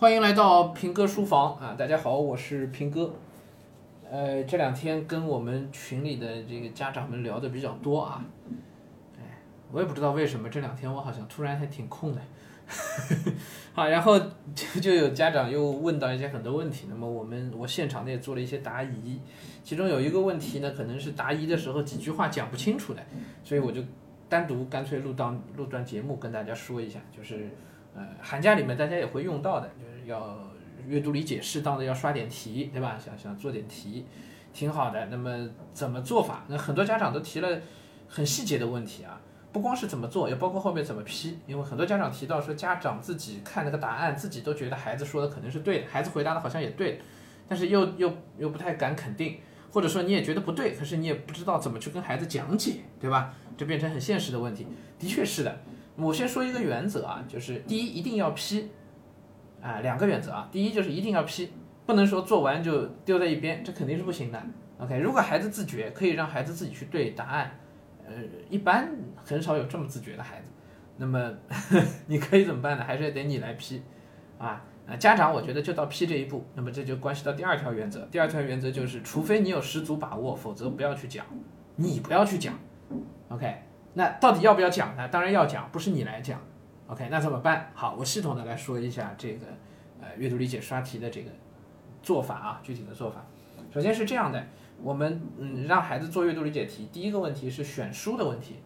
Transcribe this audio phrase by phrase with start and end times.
[0.00, 1.74] 欢迎来到平哥书房啊！
[1.76, 3.12] 大家好，我是平哥。
[4.10, 8.24] 呃，这两天跟我们群里的这个家长们聊的比较多啊。
[9.18, 9.22] 哎，
[9.70, 12.20] 我也不知道为什么这两天我好像突然还挺空的。
[13.74, 14.18] 好，然后
[14.54, 19.20] 就就有家长又问到一些很多问题，那么我们我现场呢也做了一些答疑，
[19.62, 23.02] 其中有一个问题呢，可能是答疑的时候几句话讲不清楚的，
[23.44, 23.82] 所以我就
[24.30, 27.50] 单独干脆录当录段节目跟大家说一下，就是
[27.94, 29.70] 呃寒假里面大家也会用到的，
[30.10, 30.38] 要
[30.86, 32.98] 阅读理解，适当的要刷点题，对吧？
[33.02, 34.04] 想想做点题，
[34.52, 35.06] 挺好的。
[35.06, 36.44] 那么怎么做法？
[36.48, 37.60] 那很多家长都提了
[38.08, 39.20] 很细节的问题啊。
[39.52, 41.36] 不光是怎么做，也包括后面怎么批。
[41.46, 47.00] 因为很多家长提到说，家长自己看那个答案，自己都觉得孩子说的可能是对的，孩子回答的好像也对，
[47.48, 49.38] 但是又又又不太敢肯定，
[49.72, 53.34] 或者说你也觉得不对，可是你也不知道怎么去跟孩子讲解，对吧？
[53.56, 54.66] 就变成很现实的问题。
[54.98, 55.58] 的确是的。
[55.96, 58.68] 我先说一个原则啊，就是第一一定要批，
[59.62, 60.48] 啊，两个原则啊。
[60.50, 61.52] 第一就是一定要批，
[61.86, 64.42] 不能说做完就丢在一边，这肯定是不行的。
[64.78, 67.50] OK，如果孩子自觉，可以让孩子自己去对答案。
[68.06, 68.14] 呃，
[68.48, 68.90] 一般
[69.24, 70.50] 很少有这么自觉的孩子，
[70.96, 71.32] 那么
[72.08, 72.82] 你可以怎么办呢？
[72.82, 73.82] 还是得你来批，
[74.38, 78.00] 啊，啊，家长我觉得就到批这一步，那么这就关系到第二条原则。
[78.10, 81.24] 第二条原则就是，除非你有十足把握，否则不要去讲，
[81.76, 82.58] 你不要去讲
[83.28, 83.62] ，OK？
[83.94, 85.06] 那到底要不要讲呢？
[85.06, 86.40] 当然要讲，不是你来讲
[86.90, 87.08] ，OK？
[87.10, 87.70] 那怎么办？
[87.74, 89.46] 好，我系统的来说一下这个
[90.00, 91.30] 呃阅读理解刷题的这个
[92.02, 93.24] 做法啊，具体的做法。
[93.72, 94.44] 首先是这样的。
[94.82, 98.56] 我们嗯让孩子做阅读理解题，第一个问题是选书的问题，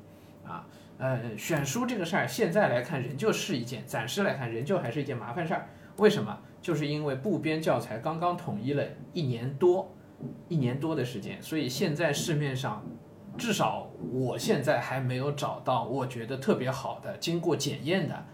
[0.45, 0.65] 啊，
[0.97, 5.69] 呃，选书这个事儿现在来看仍旧是一件，暂时来看仍旧还是一件麻烦事儿。
[5.97, 6.39] 为什么？
[6.63, 9.93] 就是因为部编教材刚刚统一了一年多，
[10.49, 12.87] 一年多的时间，所以现在市面上
[13.37, 18.25] 至少我现在还没有找到我觉得特别好的、经过检验的，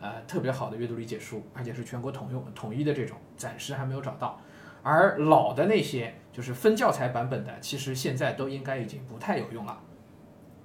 [0.00, 4.40] 呃，特别好的阅读理解书，而且是全国统用统一的这种，暂时还没有找到。
[4.82, 9.78] 而老的那些就是分教材版本的，其实现在都应该已经不太有用了，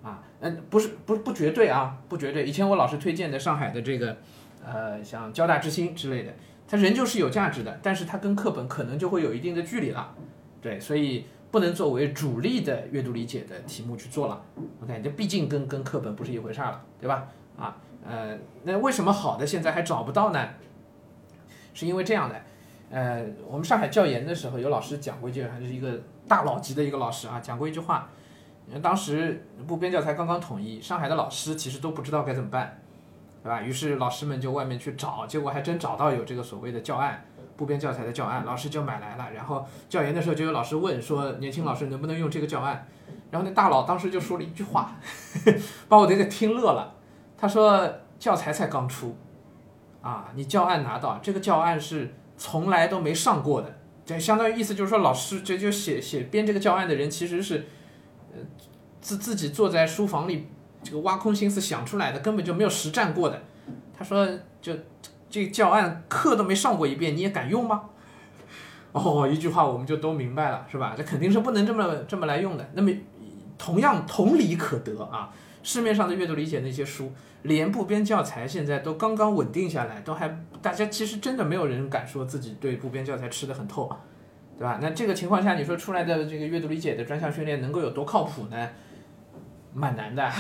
[0.04, 2.46] 啊，嗯，不是不不绝对啊，不绝对。
[2.46, 4.18] 以前我老师推荐的上海的这个，
[4.64, 6.34] 呃，像交大之星之类的，
[6.66, 10.16] 它仍旧是有价值的，但是它跟课本可能就会有一定的距离了，
[10.62, 14.44] 对，所以不能作为主力的阅读理解的题目去做了。
[14.84, 17.30] OK，这毕竟跟跟课本不是一回事儿了，对吧？
[17.58, 20.50] 啊，呃，那为什么好的现在还找不到呢？
[21.74, 22.36] 是因为这样的。
[22.90, 28.10] 呃，我们上海教研的时候，有老师讲过一句，还是一个大佬级的一个老师啊，讲过一句话。
[28.82, 32.82] 当时部编教材刚刚统一，上海的老师其实都不知道该怎么办，
[33.42, 33.62] 对吧？
[33.62, 37.24] 于是老师们就外面去找，结果还真找到有这个所谓的教案，
[37.56, 39.32] 部编教材的教案，老师就买来了。
[39.34, 42.88] 然后教研的时候就有老师问说，年轻老师能不能用这个教案？
[43.32, 44.96] 然后那大佬当时就说了一句话，
[45.90, 46.96] 把我这个听乐了。
[47.38, 47.90] 他说
[48.20, 49.18] 教材才刚出，
[50.02, 52.14] 啊，你教案拿到，这个教案是。
[52.38, 57.66] 从来都没上过的，这相当于意思就是说，老师这就写写编这个教案的人其实是，
[58.34, 58.42] 呃，
[59.00, 60.50] 自自己坐在书房里，
[60.84, 63.42] 这个挖空心思想出来的，根本就没有实战过的。
[63.98, 64.28] 他说，
[64.62, 64.74] 就
[65.36, 67.90] 这教案课都没上过一遍，你也敢用吗？
[68.94, 70.94] 哦，一句话我们就都明白了，是吧？
[70.96, 72.66] 这肯定是不能这么这么来用的。
[72.74, 72.90] 那么，
[73.58, 75.30] 同样同理可得啊。
[75.62, 83.94] 市面上的阅读理解那些书，连部编教材现在都刚刚稳定下来，都还大家其实真的没有人敢说自己对部编教材吃的很透，
[84.58, 84.80] 对吧？
[84.82, 88.70] 那这个情况下，你说出来的这个阅读理解的专项训练能够有多靠谱呢？
[89.74, 90.32] 蛮难的，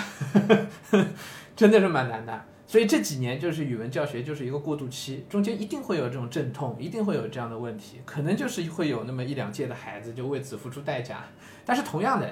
[1.53, 2.41] 真的是蛮难的。
[2.67, 11.23] 所以这几年就是语文教学就是一个过渡期，中间一定会有这种阵痛，一定会有这样的问题，可能就是会有那么一两届的孩子就为此付出代价。
[11.63, 12.27] 但是同样的，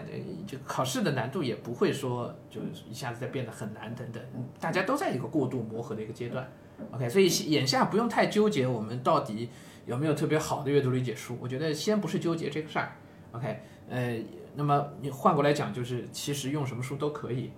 [0.47, 4.21] 这个考试的难度也不会说就一下子再变得很难等等，
[4.59, 6.47] 大家都在一个过渡磨合的一个阶段。
[6.91, 9.49] OK，所以眼下不用太纠结我们到底
[9.85, 12.95] 有没有特别好的阅读理解书，我觉得先不是纠结这个事儿。
[13.31, 14.19] OK，呃，
[14.55, 17.51] 那么你换过来讲就是其实用什么书都可以，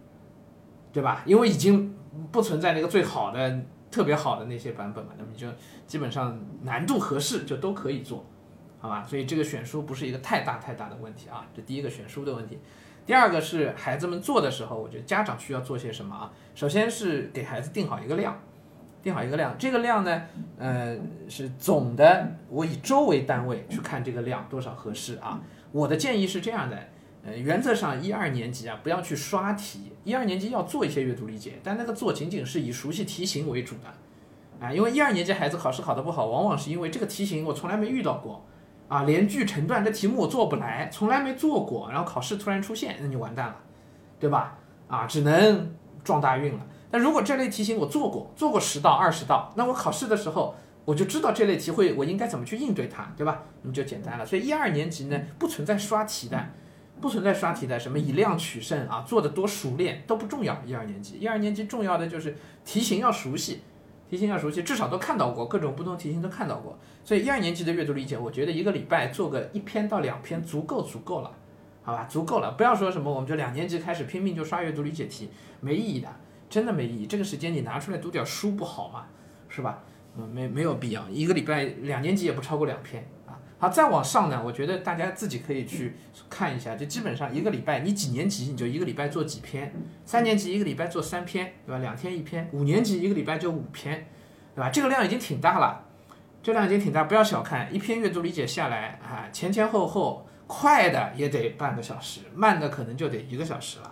[0.96, 1.22] 对吧？
[1.26, 1.94] 因为已经。
[2.32, 3.60] 不存在那个最好的、
[3.92, 5.12] 特别好的那些版本嘛？
[5.18, 5.48] 那么你就
[5.86, 8.26] 基本上难度合适就都可以做，
[8.80, 9.04] 好吧？
[9.06, 11.46] 所以这个选书不是一个太大太大的问题啊。
[11.54, 12.58] 这第一个选书的问题，
[13.06, 16.32] 第二个是孩子们做的时候，我觉得家长需要做些什么啊？
[16.56, 18.40] 首先是给孩子定好一个量，
[19.04, 19.54] 定好一个量。
[19.60, 20.22] 这个量呢，
[20.58, 25.42] 呃，是总的，我以周为单位去看这个量多少合适啊？
[25.74, 26.80] 我的建议是这样的。
[27.26, 29.92] 呃，原则上一二年级啊，不要去刷题。
[30.04, 38.46] 一二年级要做一些阅读理解，但那个做仅仅是以熟悉题型为主的，啊，因为一二年级孩子考试考得不好，往往是因为这个题型我从来没遇到过，
[38.88, 43.56] 啊，连句成段这题目我做不来，从来没做过，然后考试突然出现，那你完蛋了，
[44.20, 44.60] 对吧？
[44.88, 46.60] 啊，只能撞大运了。
[46.92, 50.54] 但如果这类题型我做过，做过十道、二十道，那我考试的时候
[50.86, 53.42] 我就知道这类题会我应该怎么去应对它，对吧？
[53.64, 54.24] 那么就简单了。
[54.24, 56.40] 所以一二年级呢，不存在刷题的，
[57.02, 60.60] 不存在刷题的，什么以量取胜啊，做的多熟练都不重要。
[60.66, 63.62] 一二年级，一二年级重要的就是题型要熟悉，
[64.10, 66.78] 题型要熟悉，至少都看到过各种不同题型都看到过。
[67.04, 71.32] 所以一二年级的阅读理解，我觉得一个礼拜做个一篇到两篇足够足够了，
[71.84, 72.52] 好吧，足够了。
[72.54, 76.10] 不要说什么我们就两年级开始拼命就刷阅读理解题，没意义的，
[76.50, 77.06] 真的没意义。
[77.06, 79.06] 这个时间你拿出来读点书不好吗？
[79.50, 79.84] 是吧？
[80.18, 83.06] 嗯，没没有必要，一个礼拜两年级也不超过两篇。
[83.58, 85.96] 好，再往上呢，我觉得大家自己可以去
[86.30, 89.74] 看一下，就基本上一个礼拜你几年级你就一个礼拜做几篇，
[90.06, 91.80] 三年级一个礼拜做三篇，对吧？
[91.80, 94.08] 两天一篇，五年级一个礼拜就五篇，
[94.54, 94.70] 对吧？
[94.70, 95.84] 这个量已经挺大了。
[96.44, 103.92] 这量已经挺大，不要小看一篇阅读理解下来啊，前前后后快的也得半个小时，慢的可能就得一个小时了，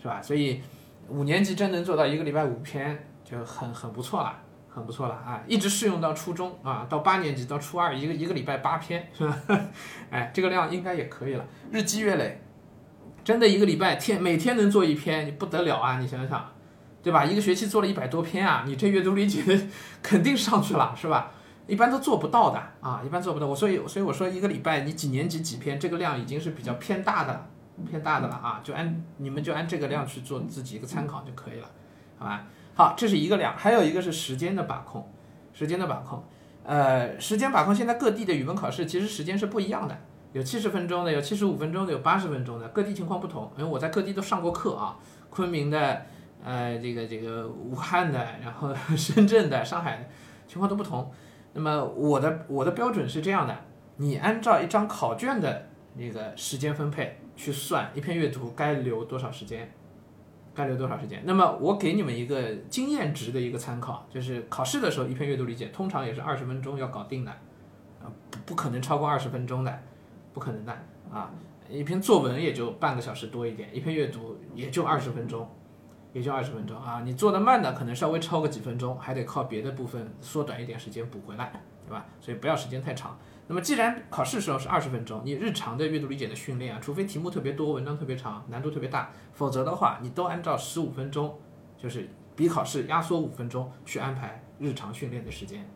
[0.00, 0.22] 是吧？
[0.22, 0.62] 所以
[1.08, 4.40] 五年级真能做到一个礼拜五篇，就很很不错了，
[4.74, 5.42] 很不错了啊！
[5.46, 9.36] 一直适用到初中啊，到八年级到初二一个一个礼拜八篇，是吧？
[10.10, 12.40] 哎，这个量应该也可以了，日积月累，
[13.22, 15.98] 真的一个礼拜天每天能做一篇，你不得了啊！
[15.98, 16.50] 你想想，
[17.02, 17.22] 对吧？
[17.24, 19.68] 一个学期做了一百多篇啊，你这阅读理解
[20.02, 21.30] 肯定上去了，是吧？
[21.66, 23.46] 一般都做不到的啊，一般做不到。
[23.46, 27.46] 我所以所以我说一个礼拜你几年级几篇，这个量已经是比较偏大的了，
[27.88, 28.60] 偏大的了啊。
[28.64, 31.70] 就按你们就按这个量去做自己一个参考就可以了，
[32.18, 32.44] 好吧？
[32.74, 35.06] 好，这是一个量，还有一个是时间的把控，
[35.52, 36.22] 时间的把控。
[36.64, 39.98] 呃，时间把控，现在各地的语文考试其实时间是不一样的，
[40.32, 43.50] 有七十分钟的，有七十五分钟的，有八十分钟的，各地情况不同。
[43.58, 44.96] 因为我在各地都上过课啊，
[45.28, 46.06] 昆明的，
[46.42, 50.04] 呃，这个这个武汉的，然后 深圳的，上海的
[50.46, 51.10] 情况都不同。
[51.52, 53.54] 那么我的我的标准是这样的，
[53.96, 55.66] 你按照一张考卷的
[55.96, 59.70] 那个时间分配去算一篇阅读该留多少时间，
[60.54, 61.22] 该留多少时间。
[61.24, 67.30] 那么我给你们一个经验值的一个参考，就是考试的时候一篇阅读理解通常也是二十分钟要搞定的，
[68.02, 69.82] 啊不不可能超过二十分钟的，
[70.32, 70.72] 不可能的
[71.12, 71.30] 啊。
[71.68, 75.48] 一篇作文也就半个小时多一点，一篇阅读也就二十分钟。
[76.14, 81.50] 也就二十分钟啊，你做的慢的可能稍微超个几分钟，还得靠别的部分缩短一点时间补回来，
[81.92, 82.06] 对吧？
[82.20, 83.18] 所以不要时间太长。
[83.48, 91.38] 那么既然考试的时候是二十分钟，你日常的阅读理解的训练啊，除非题目特别多，文章特别长，难度特别大，否则的话，你都按照十五分钟，
[91.76, 95.68] 就是比考试压缩五分钟去安排日常训练的时间。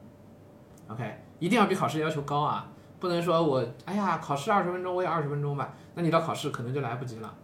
[0.88, 7.34] OK，一定要比考试要求高啊，不能说我哎呀考试二十分钟我也二十分钟吧，那你到考试可能就来不及了。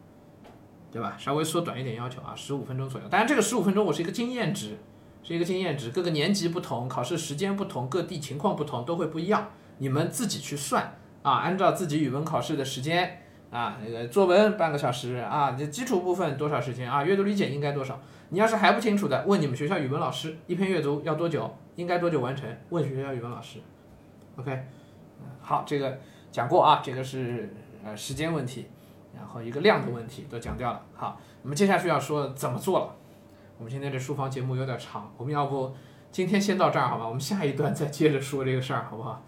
[0.91, 1.17] 对吧？
[1.19, 3.09] 稍微缩短一点要求啊，十五分钟左右。
[3.09, 4.77] 当然，这个十五分钟我是一个经验值，
[5.23, 5.91] 是一个经验值。
[5.91, 9.51] 各个年级不同，考试时间不同，各地情况不同，都会不一样。
[9.79, 17.03] 你们自己去算啊，按照自己语文考试的时间啊，那个作文半个小时啊，这基础部分多少时间啊？
[17.05, 18.01] 阅读理解应该多少？
[18.31, 21.51] 你要是还不清楚的，问你们学校语文老师，一篇阅读要多久？
[21.77, 22.49] 应该多久完成？
[22.71, 23.59] 问学校语文老师。
[24.37, 24.67] OK，
[25.41, 25.99] 好，这个
[26.31, 27.55] 讲过啊，这个是
[27.85, 28.67] 呃时间问题。
[29.15, 32.97] 然后一个量的问题都讲掉了，好，我们接下去要说怎么做了。
[33.63, 35.73] 我们今天这书房节目有点长，我们要不
[36.11, 37.07] 今天先到这儿好吧？
[37.07, 39.25] 我们下一段再接着说这个事儿，好不好？